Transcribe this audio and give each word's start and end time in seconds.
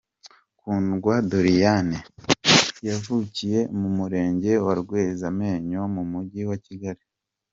Kundwa 0.59 1.15
Doriane 1.29 1.97
yavukiye 2.87 3.59
mu 3.79 3.89
Murenge 3.97 4.51
wa 4.65 4.73
Rwezamenyo 4.81 5.81
mu 5.95 6.03
Mujyi 6.11 6.43
wa 6.51 6.57
Kigali. 6.65 7.01